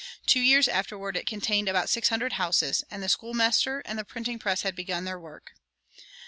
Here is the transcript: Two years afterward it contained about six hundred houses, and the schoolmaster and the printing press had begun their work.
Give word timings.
Two 0.25 0.39
years 0.39 0.67
afterward 0.67 1.15
it 1.15 1.27
contained 1.27 1.69
about 1.69 1.87
six 1.87 2.09
hundred 2.09 2.33
houses, 2.33 2.83
and 2.89 3.03
the 3.03 3.07
schoolmaster 3.07 3.83
and 3.85 3.99
the 3.99 4.03
printing 4.03 4.39
press 4.39 4.63
had 4.63 4.75
begun 4.75 5.05
their 5.05 5.19
work. 5.19 5.51